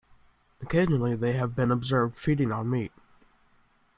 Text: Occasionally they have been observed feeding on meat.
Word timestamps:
Occasionally 0.63 1.15
they 1.15 1.33
have 1.33 1.55
been 1.55 1.69
observed 1.69 2.17
feeding 2.17 2.51
on 2.51 2.67
meat. 2.71 2.91